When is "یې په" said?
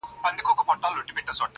0.49-0.63